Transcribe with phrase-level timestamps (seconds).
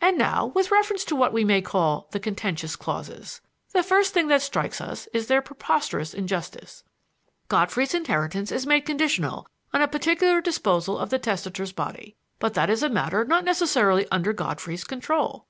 [0.00, 3.42] "And now with reference to what we may call the contentious clauses:
[3.74, 6.84] the first thing that strikes us is their preposterous injustice.
[7.48, 12.16] Godfrey's inheritance is made conditional on a particular disposal of the testator's body.
[12.38, 15.44] But this is a matter not necessarily under Godfrey's control.